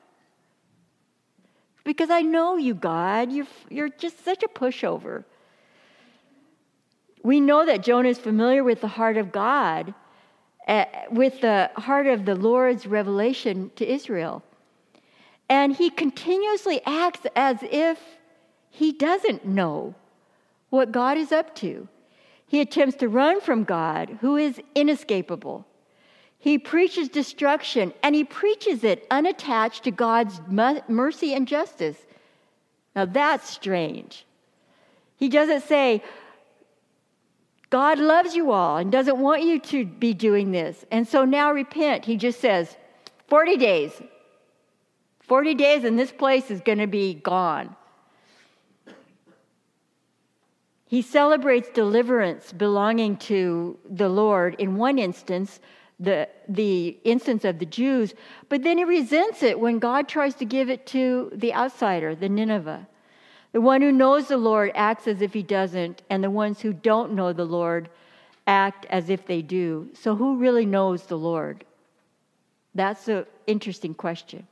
Because 1.84 2.08
I 2.08 2.22
know 2.22 2.56
you, 2.56 2.72
God. 2.72 3.30
You're, 3.30 3.46
you're 3.68 3.90
just 3.90 4.24
such 4.24 4.42
a 4.42 4.48
pushover. 4.48 5.24
We 7.22 7.40
know 7.40 7.66
that 7.66 7.82
Jonah 7.82 8.08
is 8.08 8.18
familiar 8.18 8.64
with 8.64 8.80
the 8.80 8.88
heart 8.88 9.18
of 9.18 9.30
God, 9.30 9.92
uh, 10.66 10.86
with 11.10 11.42
the 11.42 11.72
heart 11.76 12.06
of 12.06 12.24
the 12.24 12.34
Lord's 12.34 12.86
revelation 12.86 13.70
to 13.76 13.86
Israel. 13.86 14.42
And 15.50 15.76
he 15.76 15.90
continuously 15.90 16.80
acts 16.86 17.26
as 17.36 17.58
if 17.64 18.00
he 18.70 18.92
doesn't 18.92 19.44
know 19.44 19.94
what 20.70 20.90
God 20.90 21.18
is 21.18 21.32
up 21.32 21.54
to. 21.56 21.86
He 22.48 22.60
attempts 22.60 22.96
to 22.96 23.08
run 23.08 23.40
from 23.40 23.64
God, 23.64 24.18
who 24.20 24.36
is 24.36 24.60
inescapable. 24.74 25.66
He 26.38 26.58
preaches 26.58 27.08
destruction, 27.08 27.92
and 28.02 28.14
he 28.14 28.24
preaches 28.24 28.84
it 28.84 29.06
unattached 29.10 29.84
to 29.84 29.90
God's 29.90 30.40
mercy 30.48 31.34
and 31.34 31.46
justice. 31.46 31.96
Now 32.96 33.04
that's 33.04 33.48
strange. 33.48 34.24
He 35.16 35.28
doesn't 35.28 35.64
say, 35.64 36.02
God 37.70 37.98
loves 37.98 38.34
you 38.34 38.50
all 38.52 38.78
and 38.78 38.90
doesn't 38.90 39.18
want 39.18 39.42
you 39.42 39.60
to 39.60 39.84
be 39.84 40.14
doing 40.14 40.52
this. 40.52 40.86
And 40.90 41.06
so 41.06 41.24
now 41.26 41.52
repent. 41.52 42.06
He 42.06 42.16
just 42.16 42.40
says, 42.40 42.74
40 43.26 43.56
days. 43.58 43.92
40 45.20 45.54
days 45.54 45.84
and 45.84 45.98
this 45.98 46.10
place 46.10 46.50
is 46.50 46.62
going 46.62 46.78
to 46.78 46.86
be 46.86 47.12
gone. 47.12 47.76
He 50.88 51.02
celebrates 51.02 51.68
deliverance 51.68 52.50
belonging 52.50 53.18
to 53.18 53.78
the 53.88 54.08
Lord 54.08 54.56
in 54.58 54.76
one 54.76 54.98
instance, 54.98 55.60
the, 56.00 56.28
the 56.48 56.96
instance 57.04 57.44
of 57.44 57.58
the 57.58 57.66
Jews, 57.66 58.14
but 58.48 58.62
then 58.62 58.78
he 58.78 58.84
resents 58.84 59.42
it 59.42 59.60
when 59.60 59.80
God 59.80 60.08
tries 60.08 60.34
to 60.36 60.46
give 60.46 60.70
it 60.70 60.86
to 60.86 61.30
the 61.34 61.52
outsider, 61.52 62.14
the 62.14 62.30
Nineveh. 62.30 62.88
The 63.52 63.60
one 63.60 63.82
who 63.82 63.92
knows 63.92 64.28
the 64.28 64.38
Lord 64.38 64.72
acts 64.74 65.06
as 65.06 65.20
if 65.20 65.34
he 65.34 65.42
doesn't, 65.42 66.02
and 66.08 66.24
the 66.24 66.30
ones 66.30 66.60
who 66.60 66.72
don't 66.72 67.12
know 67.12 67.34
the 67.34 67.44
Lord 67.44 67.90
act 68.46 68.86
as 68.88 69.10
if 69.10 69.26
they 69.26 69.42
do. 69.42 69.90
So, 69.92 70.16
who 70.16 70.38
really 70.38 70.64
knows 70.64 71.04
the 71.04 71.18
Lord? 71.18 71.64
That's 72.74 73.08
an 73.08 73.26
interesting 73.46 73.92
question. 73.92 74.46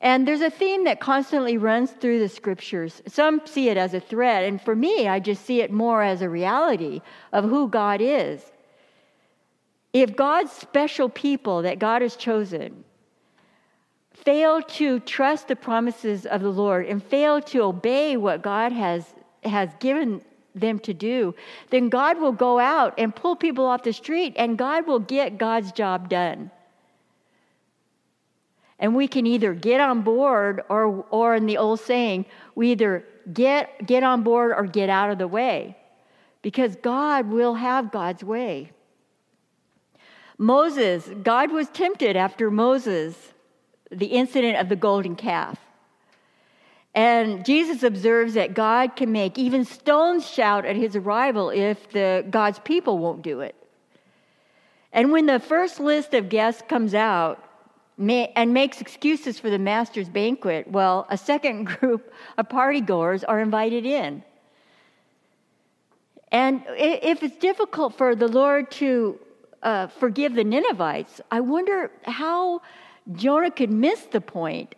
And 0.00 0.28
there's 0.28 0.40
a 0.40 0.50
theme 0.50 0.84
that 0.84 1.00
constantly 1.00 1.58
runs 1.58 1.90
through 1.90 2.20
the 2.20 2.28
scriptures. 2.28 3.02
Some 3.08 3.40
see 3.46 3.68
it 3.68 3.76
as 3.76 3.94
a 3.94 4.00
threat, 4.00 4.44
and 4.44 4.60
for 4.62 4.76
me, 4.76 5.08
I 5.08 5.18
just 5.18 5.44
see 5.44 5.60
it 5.60 5.72
more 5.72 6.02
as 6.02 6.22
a 6.22 6.28
reality 6.28 7.02
of 7.32 7.44
who 7.44 7.68
God 7.68 8.00
is. 8.00 8.40
If 9.92 10.14
God's 10.14 10.52
special 10.52 11.08
people 11.08 11.62
that 11.62 11.78
God 11.78 12.02
has 12.02 12.14
chosen 12.14 12.84
fail 14.12 14.62
to 14.62 15.00
trust 15.00 15.48
the 15.48 15.56
promises 15.56 16.26
of 16.26 16.42
the 16.42 16.50
Lord 16.50 16.86
and 16.86 17.02
fail 17.02 17.40
to 17.40 17.62
obey 17.62 18.16
what 18.16 18.42
God 18.42 18.72
has, 18.72 19.04
has 19.44 19.70
given 19.80 20.22
them 20.54 20.78
to 20.80 20.92
do, 20.92 21.34
then 21.70 21.88
God 21.88 22.18
will 22.20 22.32
go 22.32 22.58
out 22.58 22.94
and 22.98 23.14
pull 23.14 23.36
people 23.36 23.64
off 23.64 23.82
the 23.82 23.92
street 23.92 24.34
and 24.36 24.58
God 24.58 24.86
will 24.86 24.98
get 24.98 25.38
God's 25.38 25.72
job 25.72 26.08
done. 26.08 26.50
And 28.78 28.94
we 28.94 29.08
can 29.08 29.26
either 29.26 29.54
get 29.54 29.80
on 29.80 30.02
board 30.02 30.62
or, 30.68 31.04
or 31.10 31.34
in 31.34 31.46
the 31.46 31.58
old 31.58 31.80
saying, 31.80 32.26
we 32.54 32.72
either 32.72 33.04
get, 33.32 33.86
get 33.86 34.02
on 34.02 34.22
board 34.22 34.52
or 34.56 34.64
get 34.64 34.88
out 34.88 35.10
of 35.10 35.18
the 35.18 35.28
way 35.28 35.76
because 36.42 36.76
God 36.76 37.28
will 37.28 37.54
have 37.54 37.90
God's 37.90 38.22
way. 38.22 38.70
Moses, 40.38 41.10
God 41.24 41.50
was 41.50 41.68
tempted 41.70 42.16
after 42.16 42.50
Moses 42.50 43.34
the 43.90 44.06
incident 44.06 44.58
of 44.58 44.68
the 44.68 44.76
golden 44.76 45.16
calf. 45.16 45.58
And 46.94 47.44
Jesus 47.44 47.82
observes 47.82 48.34
that 48.34 48.54
God 48.54 48.96
can 48.96 49.12
make 49.12 49.38
even 49.38 49.64
stones 49.64 50.28
shout 50.28 50.64
at 50.64 50.76
his 50.76 50.94
arrival 50.94 51.50
if 51.50 51.90
the, 51.90 52.24
God's 52.30 52.58
people 52.60 52.98
won't 52.98 53.22
do 53.22 53.40
it. 53.40 53.54
And 54.92 55.12
when 55.12 55.26
the 55.26 55.38
first 55.38 55.80
list 55.80 56.14
of 56.14 56.28
guests 56.28 56.62
comes 56.68 56.94
out 56.94 57.42
and 57.98 58.54
makes 58.54 58.80
excuses 58.80 59.38
for 59.38 59.50
the 59.50 59.58
master's 59.58 60.08
banquet, 60.08 60.70
well, 60.70 61.06
a 61.10 61.18
second 61.18 61.64
group 61.80 62.12
of 62.36 62.48
partygoers 62.48 63.24
are 63.26 63.40
invited 63.40 63.84
in. 63.84 64.22
And 66.30 66.62
if 66.68 67.22
it's 67.22 67.36
difficult 67.38 67.96
for 67.96 68.14
the 68.14 68.28
Lord 68.28 68.70
to 68.72 69.18
uh, 69.62 69.86
forgive 69.86 70.34
the 70.34 70.44
Ninevites, 70.44 71.20
I 71.30 71.40
wonder 71.40 71.90
how 72.04 72.60
Jonah 73.12 73.50
could 73.50 73.70
miss 73.70 74.00
the 74.02 74.20
point 74.20 74.74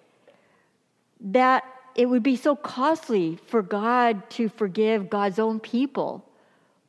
that 1.21 1.65
it 1.95 2.07
would 2.07 2.23
be 2.23 2.37
so 2.37 2.55
costly 2.55 3.37
for 3.49 3.63
God 3.63 4.31
to 4.31 4.49
forgive 4.49 5.11
God's 5.11 5.39
own 5.39 5.61
people 5.61 6.25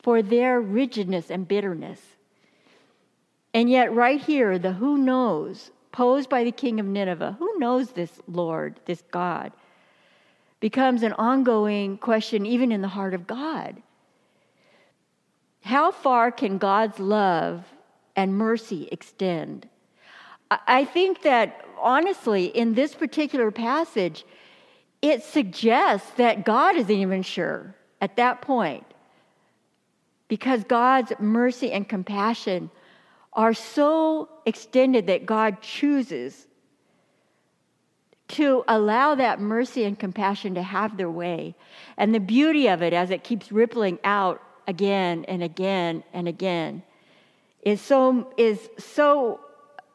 for 0.03 0.21
their 0.21 0.61
rigidness 0.61 1.29
and 1.29 1.47
bitterness. 1.47 2.00
And 3.53 3.70
yet, 3.70 3.93
right 3.93 4.20
here, 4.20 4.58
the 4.58 4.74
who 4.74 4.98
knows, 4.98 5.72
posed 5.91 6.29
by 6.29 6.43
the 6.43 6.51
king 6.51 6.79
of 6.79 6.86
Nineveh, 6.86 7.36
who 7.38 7.60
knows 7.60 7.91
this 7.91 8.22
Lord, 8.27 8.79
this 8.86 9.03
God, 9.12 9.51
becomes 10.60 11.03
an 11.03 11.13
ongoing 11.13 11.98
question 11.98 12.46
even 12.46 12.72
in 12.72 12.81
the 12.81 12.88
heart 12.88 13.13
of 13.13 13.27
God. 13.27 13.81
How 15.63 15.91
far 15.91 16.31
can 16.31 16.58
God's 16.58 17.00
love 17.00 17.65
and 18.15 18.38
mercy 18.38 18.88
extend? 18.91 19.67
I 20.50 20.86
think 20.86 21.22
that 21.24 21.65
honestly, 21.79 22.46
in 22.46 22.74
this 22.74 22.93
particular 22.93 23.51
passage, 23.51 24.25
it 25.01 25.24
suggests 25.24 26.10
that 26.12 26.46
God 26.46 26.75
isn't 26.75 26.91
even 26.91 27.24
sure 27.24 27.75
at 28.00 28.15
that 28.17 28.41
point. 28.41 28.86
Because 30.27 30.63
God's 30.63 31.12
mercy 31.20 31.72
and 31.72 31.88
compassion 31.88 32.70
are 33.33 33.53
so 33.53 34.29
extended 34.45 35.07
that 35.07 35.25
God 35.25 35.61
chooses 35.61 36.47
to 38.27 38.63
allow 38.67 39.15
that 39.15 39.39
mercy 39.39 39.83
and 39.83 39.97
compassion 40.00 40.55
to 40.55 40.63
have 40.63 40.97
their 40.97 41.09
way. 41.09 41.55
And 41.97 42.15
the 42.15 42.19
beauty 42.19 42.67
of 42.67 42.81
it, 42.81 42.93
as 42.93 43.11
it 43.11 43.23
keeps 43.23 43.51
rippling 43.51 44.00
out 44.03 44.41
again 44.67 45.25
and 45.27 45.43
again 45.43 46.03
and 46.13 46.27
again, 46.27 46.83
is 47.61 47.81
so, 47.81 48.33
is 48.38 48.69
so 48.77 49.39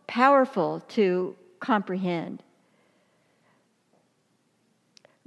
powerful 0.07 0.83
to 0.89 1.35
comprehend. 1.61 2.43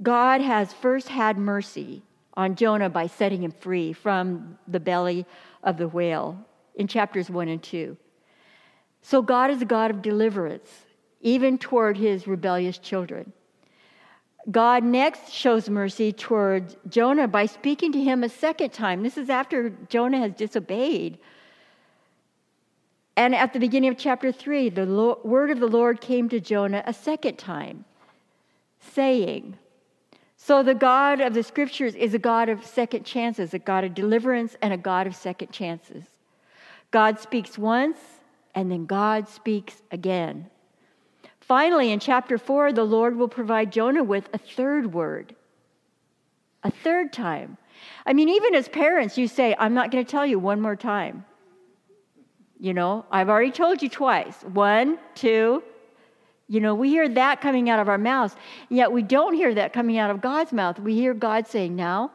God 0.02 0.40
has 0.40 0.72
first 0.72 1.08
had 1.08 1.36
mercy 1.36 2.02
on 2.34 2.54
Jonah 2.54 2.88
by 2.88 3.06
setting 3.06 3.42
him 3.42 3.50
free 3.50 3.92
from 3.92 4.58
the 4.66 4.80
belly 4.80 5.26
of 5.62 5.76
the 5.76 5.88
whale 5.88 6.46
in 6.80 6.88
chapters 6.88 7.28
1 7.28 7.48
and 7.48 7.62
2. 7.62 7.96
So 9.02 9.20
God 9.20 9.50
is 9.50 9.60
a 9.60 9.66
God 9.66 9.90
of 9.90 10.00
deliverance, 10.00 10.86
even 11.20 11.58
toward 11.58 11.98
his 11.98 12.26
rebellious 12.26 12.78
children. 12.78 13.32
God 14.50 14.82
next 14.82 15.30
shows 15.30 15.68
mercy 15.68 16.10
towards 16.10 16.76
Jonah 16.88 17.28
by 17.28 17.44
speaking 17.44 17.92
to 17.92 18.02
him 18.02 18.24
a 18.24 18.30
second 18.30 18.72
time. 18.72 19.02
This 19.02 19.18
is 19.18 19.28
after 19.28 19.70
Jonah 19.90 20.18
has 20.20 20.32
disobeyed. 20.32 21.18
And 23.14 23.34
at 23.34 23.52
the 23.52 23.60
beginning 23.60 23.90
of 23.90 23.98
chapter 23.98 24.32
3, 24.32 24.70
the 24.70 24.86
Lord, 24.86 25.18
word 25.22 25.50
of 25.50 25.60
the 25.60 25.68
Lord 25.68 26.00
came 26.00 26.30
to 26.30 26.40
Jonah 26.40 26.82
a 26.86 26.94
second 26.94 27.36
time, 27.36 27.84
saying, 28.80 29.58
So 30.38 30.62
the 30.62 30.74
God 30.74 31.20
of 31.20 31.34
the 31.34 31.42
scriptures 31.42 31.94
is 31.94 32.14
a 32.14 32.18
God 32.18 32.48
of 32.48 32.64
second 32.64 33.04
chances, 33.04 33.52
a 33.52 33.58
God 33.58 33.84
of 33.84 33.94
deliverance, 33.94 34.56
and 34.62 34.72
a 34.72 34.78
God 34.78 35.06
of 35.06 35.14
second 35.14 35.52
chances. 35.52 36.04
God 36.90 37.20
speaks 37.20 37.56
once, 37.56 37.98
and 38.54 38.70
then 38.70 38.86
God 38.86 39.28
speaks 39.28 39.82
again. 39.90 40.50
Finally, 41.40 41.90
in 41.90 42.00
chapter 42.00 42.38
4, 42.38 42.72
the 42.72 42.84
Lord 42.84 43.16
will 43.16 43.28
provide 43.28 43.72
Jonah 43.72 44.04
with 44.04 44.28
a 44.32 44.38
third 44.38 44.92
word. 44.92 45.34
A 46.62 46.70
third 46.70 47.12
time. 47.12 47.56
I 48.04 48.12
mean, 48.12 48.28
even 48.28 48.54
as 48.54 48.68
parents, 48.68 49.16
you 49.16 49.26
say, 49.26 49.54
I'm 49.58 49.74
not 49.74 49.90
going 49.90 50.04
to 50.04 50.10
tell 50.10 50.26
you 50.26 50.38
one 50.38 50.60
more 50.60 50.76
time. 50.76 51.24
You 52.58 52.74
know, 52.74 53.06
I've 53.10 53.30
already 53.30 53.50
told 53.50 53.82
you 53.82 53.88
twice. 53.88 54.42
One, 54.42 54.98
two. 55.14 55.62
You 56.46 56.60
know, 56.60 56.74
we 56.74 56.90
hear 56.90 57.08
that 57.08 57.40
coming 57.40 57.70
out 57.70 57.78
of 57.78 57.88
our 57.88 57.96
mouths, 57.96 58.34
yet 58.68 58.92
we 58.92 59.02
don't 59.02 59.34
hear 59.34 59.54
that 59.54 59.72
coming 59.72 59.98
out 59.98 60.10
of 60.10 60.20
God's 60.20 60.52
mouth. 60.52 60.78
We 60.78 60.94
hear 60.94 61.14
God 61.14 61.46
saying, 61.46 61.74
Now, 61.74 62.10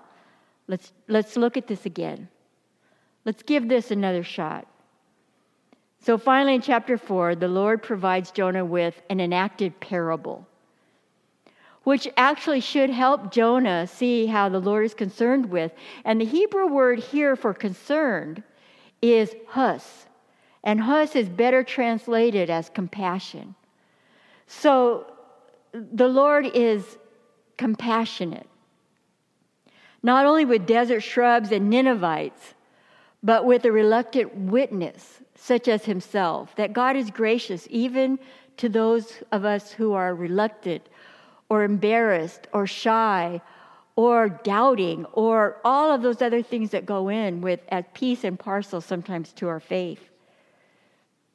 let's, 0.68 0.92
let's 1.08 1.36
look 1.36 1.58
at 1.58 1.68
this 1.68 1.86
again. 1.86 2.28
Let's 3.26 3.44
give 3.44 3.68
this 3.68 3.92
another 3.92 4.24
shot. 4.24 4.68
So 6.00 6.18
finally, 6.18 6.56
in 6.56 6.62
chapter 6.62 6.98
4, 6.98 7.36
the 7.36 7.48
Lord 7.48 7.82
provides 7.82 8.30
Jonah 8.30 8.64
with 8.64 9.02
an 9.10 9.20
enacted 9.20 9.80
parable, 9.80 10.48
which 11.84 12.08
actually 12.16 12.60
should 12.60 12.92
help 12.92 13.32
Jonah 13.32 13.88
see 13.88 14.28
how 14.28 14.50
the 14.50 14.60
Lord 14.60 14.86
is 14.86 14.94
concerned 14.94 15.48
with. 15.48 15.72
And 16.04 16.22
the 16.22 16.26
Hebrew 16.26 16.68
word 16.68 17.00
here 17.00 17.36
for 17.36 17.54
concerned 17.54 18.44
is 19.02 19.36
hus. 19.48 20.06
And 20.64 20.82
hus 20.82 21.16
is 21.16 21.30
better 21.30 21.64
translated 21.64 22.50
as 22.50 22.70
compassion. 22.70 23.56
So 24.48 25.08
the 25.74 26.08
Lord 26.08 26.46
is 26.54 26.98
compassionate, 27.58 28.48
not 30.04 30.26
only 30.26 30.46
with 30.46 30.66
desert 30.66 31.02
shrubs 31.02 31.52
and 31.52 31.70
Ninevites, 31.70 32.55
but 33.26 33.44
with 33.44 33.66
a 33.66 33.72
reluctant 33.72 34.36
witness 34.36 35.20
such 35.34 35.68
as 35.68 35.84
himself, 35.86 36.56
that 36.58 36.74
God 36.74 36.96
is 36.96 37.10
gracious 37.10 37.68
even 37.72 38.20
to 38.58 38.70
those 38.70 39.24
of 39.32 39.44
us 39.44 39.72
who 39.72 39.94
are 39.94 40.14
reluctant 40.14 40.84
or 41.50 41.64
embarrassed 41.64 42.48
or 42.54 42.68
shy 42.68 43.42
or 43.96 44.30
doubting 44.30 45.06
or 45.06 45.58
all 45.66 45.92
of 45.92 46.04
those 46.04 46.22
other 46.22 46.44
things 46.44 46.70
that 46.70 46.86
go 46.86 47.10
in 47.10 47.42
with 47.42 47.62
as 47.70 47.84
piece 47.96 48.24
and 48.24 48.38
parcel 48.38 48.80
sometimes 48.80 49.34
to 49.34 49.48
our 49.48 49.60
faith. 49.60 50.12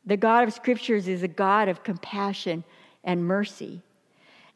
The 0.06 0.16
God 0.16 0.46
of 0.46 0.54
scriptures 0.54 1.08
is 1.08 1.24
a 1.24 1.28
God 1.28 1.68
of 1.68 1.82
compassion 1.82 2.62
and 3.02 3.24
mercy. 3.24 3.82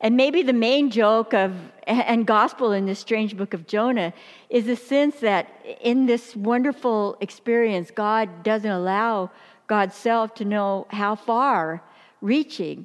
And 0.05 0.19
maybe 0.19 0.43
the 0.43 0.53
main 0.53 0.91
joke 0.91 1.33
of 1.33 1.55
and 1.87 2.27
gospel 2.27 2.73
in 2.73 2.85
this 2.85 2.99
strange 2.99 3.39
book 3.39 3.55
of 3.55 3.67
Jonah 3.67 4.13
is 4.51 4.67
the 4.67 4.77
sense 4.77 5.21
that 5.21 5.49
in 5.81 6.05
this 6.05 6.37
wonderful 6.37 7.17
experience, 7.23 7.91
God 7.91 8.43
doesn't 8.43 8.71
allow 8.71 9.31
God's 9.67 9.95
self 9.97 10.35
to 10.35 10.45
know 10.45 10.87
how 10.91 11.15
far 11.15 11.83
reaching 12.21 12.85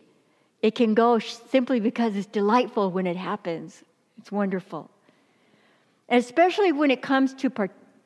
it 0.62 0.76
can 0.76 0.94
go 0.94 1.20
simply 1.20 1.82
because 1.82 2.16
it's 2.16 2.26
delightful 2.26 2.90
when 2.90 3.06
it 3.06 3.18
happens. 3.18 3.84
It's 4.18 4.32
wonderful. 4.32 4.90
And 6.08 6.24
especially 6.24 6.72
when 6.72 6.90
it 6.90 7.02
comes 7.02 7.34
to, 7.34 7.52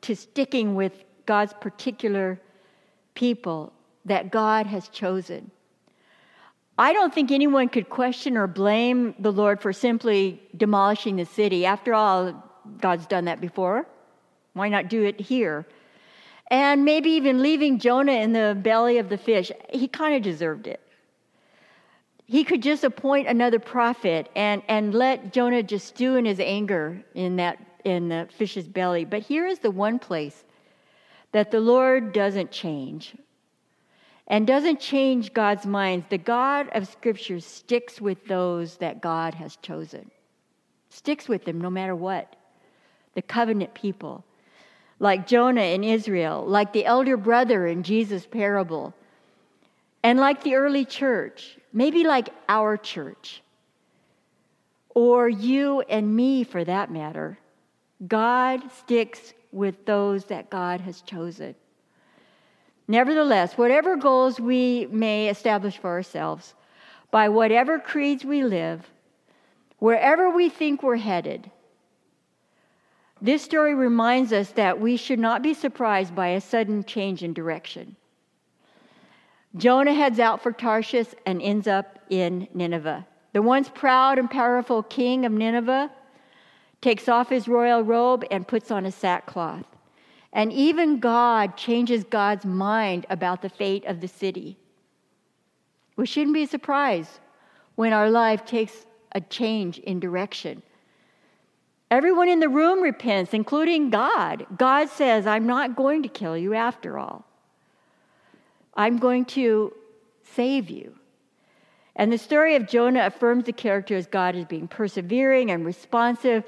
to 0.01 0.15
sticking 0.15 0.73
with 0.73 1.03
God's 1.27 1.53
particular 1.53 2.39
people 3.13 3.73
that 4.05 4.31
God 4.31 4.65
has 4.65 4.87
chosen. 4.87 5.51
I 6.77 6.91
don't 6.91 7.13
think 7.13 7.31
anyone 7.31 7.69
could 7.69 7.89
question 7.89 8.35
or 8.35 8.47
blame 8.47 9.13
the 9.19 9.31
Lord 9.31 9.61
for 9.61 9.71
simply 9.71 10.41
demolishing 10.57 11.15
the 11.15 11.25
city. 11.25 11.65
After 11.65 11.93
all, 11.93 12.43
God's 12.81 13.05
done 13.05 13.25
that 13.25 13.39
before. 13.39 13.85
Why 14.53 14.69
not 14.69 14.89
do 14.89 15.03
it 15.03 15.19
here? 15.19 15.67
And 16.49 16.83
maybe 16.83 17.11
even 17.11 17.41
leaving 17.41 17.79
Jonah 17.79 18.13
in 18.13 18.33
the 18.33 18.57
belly 18.59 18.97
of 18.97 19.09
the 19.09 19.17
fish. 19.17 19.51
He 19.71 19.87
kind 19.87 20.15
of 20.15 20.23
deserved 20.23 20.67
it. 20.67 20.79
He 22.25 22.43
could 22.43 22.63
just 22.63 22.83
appoint 22.83 23.27
another 23.27 23.59
prophet 23.59 24.29
and, 24.35 24.63
and 24.67 24.95
let 24.95 25.31
Jonah 25.33 25.61
just 25.61 25.87
stew 25.87 26.15
in 26.15 26.25
his 26.25 26.39
anger 26.39 27.03
in, 27.13 27.35
that, 27.35 27.59
in 27.83 28.09
the 28.09 28.27
fish's 28.35 28.67
belly. 28.67 29.05
But 29.05 29.21
here 29.21 29.45
is 29.45 29.59
the 29.59 29.71
one 29.71 29.99
place 29.99 30.43
that 31.33 31.51
the 31.51 31.59
Lord 31.59 32.13
doesn't 32.13 32.51
change 32.51 33.15
and 34.27 34.47
doesn't 34.47 34.79
change 34.79 35.33
God's 35.33 35.65
minds. 35.65 36.05
The 36.09 36.17
God 36.17 36.69
of 36.73 36.87
Scripture 36.87 37.39
sticks 37.39 37.99
with 37.99 38.25
those 38.27 38.77
that 38.77 39.01
God 39.01 39.33
has 39.35 39.57
chosen, 39.57 40.09
sticks 40.89 41.27
with 41.27 41.45
them 41.45 41.59
no 41.59 41.69
matter 41.69 41.95
what. 41.95 42.35
The 43.15 43.21
covenant 43.21 43.73
people, 43.73 44.23
like 44.99 45.27
Jonah 45.27 45.61
in 45.61 45.83
Israel, 45.83 46.43
like 46.45 46.73
the 46.73 46.85
elder 46.85 47.17
brother 47.17 47.67
in 47.67 47.83
Jesus' 47.83 48.25
parable, 48.25 48.93
and 50.01 50.19
like 50.19 50.43
the 50.43 50.55
early 50.55 50.83
church, 50.83 51.57
maybe 51.71 52.03
like 52.03 52.29
our 52.49 52.75
church, 52.75 53.43
or 54.89 55.29
you 55.29 55.81
and 55.81 56.15
me 56.15 56.43
for 56.43 56.63
that 56.63 56.91
matter. 56.91 57.37
God 58.07 58.71
sticks 58.71 59.33
with 59.51 59.85
those 59.85 60.25
that 60.25 60.49
God 60.49 60.81
has 60.81 61.01
chosen. 61.01 61.55
Nevertheless, 62.87 63.57
whatever 63.57 63.95
goals 63.95 64.39
we 64.39 64.87
may 64.91 65.29
establish 65.29 65.77
for 65.77 65.89
ourselves, 65.89 66.53
by 67.11 67.29
whatever 67.29 67.79
creeds 67.79 68.25
we 68.25 68.43
live, 68.43 68.89
wherever 69.79 70.29
we 70.29 70.49
think 70.49 70.83
we're 70.83 70.97
headed, 70.97 71.49
this 73.21 73.41
story 73.41 73.73
reminds 73.73 74.33
us 74.33 74.49
that 74.51 74.81
we 74.81 74.97
should 74.97 75.19
not 75.19 75.41
be 75.41 75.53
surprised 75.53 76.13
by 76.13 76.29
a 76.29 76.41
sudden 76.41 76.83
change 76.83 77.23
in 77.23 77.33
direction. 77.33 77.95
Jonah 79.55 79.93
heads 79.93 80.19
out 80.19 80.43
for 80.43 80.51
Tarshish 80.51 81.13
and 81.25 81.41
ends 81.41 81.67
up 81.67 81.99
in 82.09 82.49
Nineveh. 82.53 83.07
The 83.31 83.41
once 83.41 83.69
proud 83.69 84.19
and 84.19 84.29
powerful 84.29 84.83
king 84.83 85.25
of 85.25 85.31
Nineveh 85.31 85.89
takes 86.81 87.07
off 87.07 87.29
his 87.29 87.47
royal 87.47 87.81
robe 87.81 88.25
and 88.29 88.47
puts 88.47 88.71
on 88.71 88.85
a 88.85 88.91
sackcloth. 88.91 89.72
And 90.33 90.51
even 90.51 90.99
God 90.99 91.55
changes 91.55 92.03
God's 92.03 92.43
mind 92.43 93.05
about 93.09 93.43
the 93.43 93.49
fate 93.49 93.85
of 93.85 94.01
the 94.01 94.07
city. 94.07 94.57
We 95.95 96.07
shouldn't 96.07 96.33
be 96.33 96.47
surprised 96.47 97.19
when 97.75 97.93
our 97.93 98.09
life 98.09 98.43
takes 98.43 98.87
a 99.11 99.21
change 99.21 99.77
in 99.77 99.99
direction. 99.99 100.63
Everyone 101.91 102.27
in 102.27 102.39
the 102.39 102.49
room 102.49 102.81
repents, 102.81 103.35
including 103.35 103.91
God. 103.91 104.47
God 104.57 104.89
says, 104.89 105.27
I'm 105.27 105.45
not 105.45 105.75
going 105.75 106.01
to 106.01 106.09
kill 106.09 106.35
you 106.35 106.55
after 106.55 106.97
all. 106.97 107.25
I'm 108.73 108.97
going 108.97 109.25
to 109.25 109.71
save 110.23 110.71
you. 110.71 110.95
And 111.95 112.11
the 112.11 112.17
story 112.17 112.55
of 112.55 112.67
Jonah 112.67 113.05
affirms 113.05 113.43
the 113.43 113.53
character 113.53 113.95
as 113.95 114.07
God 114.07 114.35
as 114.35 114.45
being 114.45 114.67
persevering 114.67 115.51
and 115.51 115.63
responsive 115.63 116.43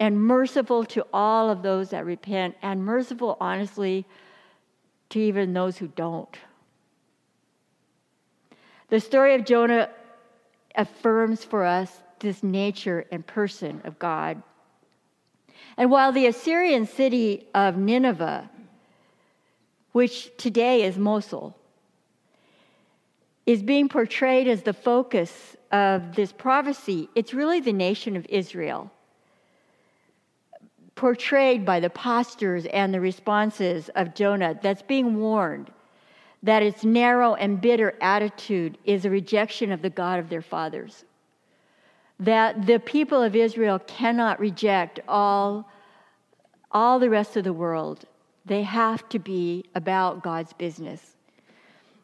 and 0.00 0.20
merciful 0.20 0.84
to 0.84 1.06
all 1.12 1.50
of 1.50 1.62
those 1.62 1.90
that 1.90 2.04
repent, 2.04 2.56
and 2.62 2.84
merciful, 2.84 3.36
honestly, 3.40 4.06
to 5.10 5.18
even 5.18 5.52
those 5.52 5.78
who 5.78 5.88
don't. 5.88 6.38
The 8.88 9.00
story 9.00 9.34
of 9.34 9.44
Jonah 9.44 9.90
affirms 10.74 11.44
for 11.44 11.64
us 11.64 12.02
this 12.20 12.42
nature 12.42 13.04
and 13.10 13.26
person 13.26 13.80
of 13.84 13.98
God. 13.98 14.42
And 15.76 15.90
while 15.90 16.12
the 16.12 16.26
Assyrian 16.26 16.86
city 16.86 17.46
of 17.54 17.76
Nineveh, 17.76 18.48
which 19.92 20.30
today 20.36 20.82
is 20.82 20.96
Mosul, 20.96 21.56
is 23.46 23.62
being 23.62 23.88
portrayed 23.88 24.46
as 24.46 24.62
the 24.62 24.72
focus 24.72 25.56
of 25.72 26.14
this 26.14 26.32
prophecy, 26.32 27.08
it's 27.14 27.34
really 27.34 27.60
the 27.60 27.72
nation 27.72 28.16
of 28.16 28.26
Israel 28.28 28.90
portrayed 30.98 31.64
by 31.64 31.78
the 31.78 31.88
postures 31.88 32.66
and 32.66 32.92
the 32.92 33.00
responses 33.00 33.88
of 33.94 34.16
Jonah 34.16 34.58
that's 34.60 34.82
being 34.82 35.20
warned 35.20 35.70
that 36.42 36.60
its 36.60 36.84
narrow 36.84 37.34
and 37.36 37.60
bitter 37.60 37.94
attitude 38.00 38.76
is 38.84 39.04
a 39.04 39.10
rejection 39.10 39.70
of 39.70 39.80
the 39.80 39.90
God 39.90 40.18
of 40.18 40.28
their 40.28 40.42
fathers. 40.42 41.04
That 42.18 42.66
the 42.66 42.80
people 42.80 43.22
of 43.22 43.36
Israel 43.36 43.78
cannot 43.78 44.40
reject 44.40 44.98
all, 45.06 45.70
all 46.72 46.98
the 46.98 47.10
rest 47.10 47.36
of 47.36 47.44
the 47.44 47.52
world. 47.52 48.04
They 48.44 48.64
have 48.64 49.08
to 49.10 49.20
be 49.20 49.66
about 49.76 50.24
God's 50.24 50.52
business. 50.52 51.14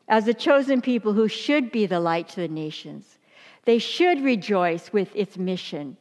As 0.07 0.25
the 0.25 0.35
chosen 0.35 0.81
people 0.81 1.15
who 1.15 1.27
should 1.27 1.73
be 1.73 1.87
the 1.87 1.99
light 1.99 2.29
to 2.29 2.43
the 2.43 2.49
nations, 2.49 3.19
they 3.65 3.79
should 3.79 4.23
rejoice 4.23 4.93
with 4.93 5.11
its 5.17 5.37
mission 5.37 5.97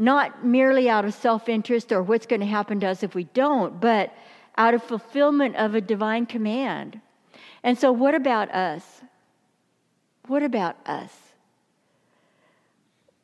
not 0.00 0.42
merely 0.46 0.88
out 0.88 1.04
of 1.04 1.12
self 1.12 1.48
interest 1.48 1.92
or 1.92 2.02
what's 2.02 2.26
going 2.26 2.40
to 2.40 2.46
happen 2.46 2.80
to 2.80 2.86
us 2.86 3.02
if 3.02 3.14
we 3.14 3.24
don't, 3.24 3.80
but 3.80 4.12
out 4.56 4.72
of 4.72 4.82
fulfillment 4.82 5.54
of 5.56 5.74
a 5.74 5.80
divine 5.80 6.24
command. 6.24 6.98
And 7.62 7.78
so, 7.78 7.92
what 7.92 8.14
about 8.14 8.50
us? 8.50 9.02
What 10.26 10.42
about 10.42 10.76
us? 10.86 11.12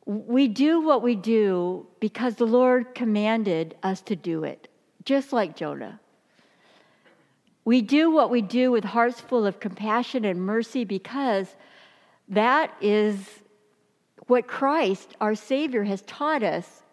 We 0.05 0.47
do 0.47 0.79
what 0.79 1.01
we 1.01 1.15
do 1.15 1.87
because 1.99 2.35
the 2.35 2.45
Lord 2.45 2.93
commanded 2.93 3.75
us 3.81 3.99
to 4.01 4.15
do 4.15 4.43
it, 4.43 4.67
just 5.03 5.33
like 5.33 5.55
Jonah. 5.55 5.99
We 7.65 7.81
do 7.81 8.11
what 8.11 8.29
we 8.29 8.41
do 8.41 8.71
with 8.71 8.83
hearts 8.83 9.19
full 9.19 9.47
of 9.47 9.59
compassion 9.59 10.25
and 10.25 10.39
mercy 10.39 10.85
because 10.85 11.53
that 12.29 12.71
is 12.81 13.17
what 14.27 14.47
Christ, 14.47 15.15
our 15.19 15.35
Savior, 15.35 15.83
has 15.83 16.01
taught 16.03 16.43
us 16.43 16.83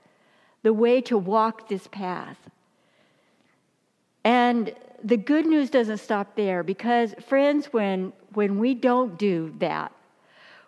the 0.63 0.73
way 0.73 1.01
to 1.03 1.19
walk 1.19 1.69
this 1.69 1.87
path. 1.89 2.39
And 4.25 4.75
the 5.03 5.19
good 5.19 5.45
news 5.45 5.69
doesn't 5.69 5.99
stop 5.99 6.35
there 6.35 6.63
because, 6.63 7.15
friends, 7.29 7.67
when, 7.67 8.13
when 8.33 8.59
we 8.59 8.75
don't 8.75 9.19
do 9.19 9.55
that, 9.59 9.93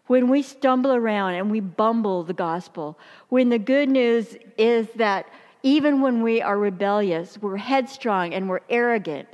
when 0.06 0.28
we 0.28 0.42
stumble 0.42 0.92
around 0.92 1.34
and 1.34 1.50
we 1.50 1.60
bumble 1.60 2.22
the 2.22 2.34
gospel, 2.34 2.98
when 3.28 3.48
the 3.48 3.58
good 3.58 3.88
news 3.88 4.36
is 4.58 4.86
that 4.96 5.26
even 5.62 6.00
when 6.00 6.22
we 6.22 6.42
are 6.42 6.58
rebellious, 6.58 7.38
we're 7.40 7.56
headstrong 7.56 8.34
and 8.34 8.48
we're 8.48 8.60
arrogant, 8.68 9.28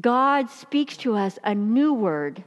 God 0.00 0.50
speaks 0.50 0.96
to 0.98 1.14
us 1.14 1.38
a 1.44 1.54
new 1.54 1.92
word, 1.92 2.42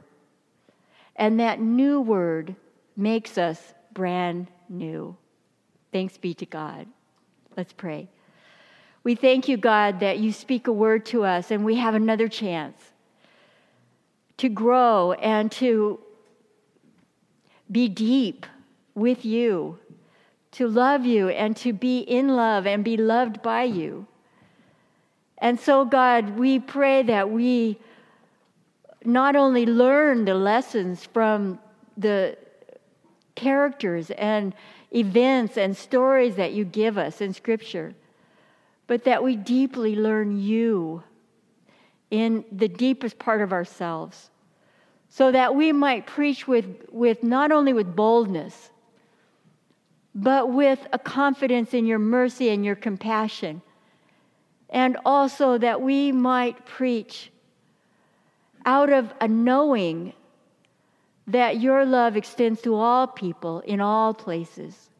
and 1.16 1.40
that 1.40 1.60
new 1.60 2.00
word 2.00 2.54
makes 2.96 3.38
us 3.38 3.74
brand 3.92 4.48
new. 4.68 5.16
Thanks 5.92 6.16
be 6.16 6.34
to 6.34 6.46
God. 6.46 6.86
Let's 7.56 7.72
pray. 7.72 8.08
We 9.02 9.14
thank 9.14 9.48
you, 9.48 9.56
God, 9.56 10.00
that 10.00 10.18
you 10.18 10.32
speak 10.32 10.66
a 10.66 10.72
word 10.72 11.06
to 11.06 11.24
us 11.24 11.50
and 11.50 11.64
we 11.64 11.76
have 11.76 11.94
another 11.94 12.28
chance 12.28 12.76
to 14.36 14.48
grow 14.48 15.12
and 15.12 15.50
to 15.52 16.00
be 17.70 17.88
deep 17.88 18.46
with 18.94 19.24
you, 19.24 19.78
to 20.52 20.68
love 20.68 21.06
you 21.06 21.28
and 21.28 21.56
to 21.58 21.72
be 21.72 22.00
in 22.00 22.28
love 22.28 22.66
and 22.66 22.84
be 22.84 22.96
loved 22.96 23.42
by 23.42 23.64
you. 23.64 24.06
And 25.38 25.58
so, 25.58 25.84
God, 25.84 26.38
we 26.38 26.58
pray 26.58 27.02
that 27.04 27.30
we 27.30 27.78
not 29.04 29.36
only 29.36 29.64
learn 29.64 30.26
the 30.26 30.34
lessons 30.34 31.06
from 31.06 31.58
the 31.96 32.36
characters 33.34 34.10
and 34.12 34.54
events 34.94 35.56
and 35.56 35.76
stories 35.76 36.36
that 36.36 36.52
you 36.52 36.64
give 36.64 36.98
us 36.98 37.20
in 37.20 37.32
Scripture, 37.32 37.94
but 38.86 39.04
that 39.04 39.22
we 39.22 39.36
deeply 39.36 39.94
learn 39.96 40.40
you 40.40 41.02
in 42.10 42.44
the 42.50 42.68
deepest 42.68 43.18
part 43.18 43.40
of 43.40 43.52
ourselves, 43.52 44.30
so 45.08 45.30
that 45.30 45.54
we 45.54 45.72
might 45.72 46.06
preach 46.06 46.48
with, 46.48 46.66
with 46.90 47.22
not 47.22 47.52
only 47.52 47.72
with 47.72 47.94
boldness, 47.94 48.70
but 50.14 50.50
with 50.50 50.84
a 50.92 50.98
confidence 50.98 51.72
in 51.72 51.86
your 51.86 52.00
mercy 52.00 52.48
and 52.48 52.64
your 52.64 52.74
compassion, 52.74 53.62
and 54.68 54.96
also 55.04 55.56
that 55.58 55.80
we 55.80 56.10
might 56.10 56.66
preach 56.66 57.30
out 58.66 58.92
of 58.92 59.12
a 59.20 59.28
knowing 59.28 60.12
that 61.32 61.60
your 61.60 61.84
love 61.84 62.16
extends 62.16 62.60
to 62.62 62.74
all 62.74 63.06
people 63.06 63.60
in 63.60 63.80
all 63.80 64.14
places. 64.14 64.90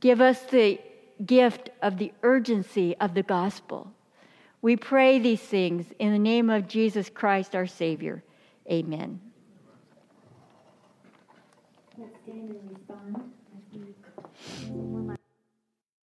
Give 0.00 0.20
us 0.20 0.40
the 0.44 0.80
gift 1.24 1.70
of 1.82 1.98
the 1.98 2.12
urgency 2.22 2.96
of 3.00 3.14
the 3.14 3.22
gospel. 3.22 3.92
We 4.60 4.76
pray 4.76 5.18
these 5.18 5.40
things 5.40 5.86
in 5.98 6.12
the 6.12 6.18
name 6.18 6.50
of 6.50 6.68
Jesus 6.68 7.08
Christ, 7.08 7.54
our 7.54 7.66
Savior. 7.66 8.22
Amen. 8.70 9.20
Let's 11.96 12.16
stand 12.22 12.50
and 12.50 12.70
respond. 12.70 13.32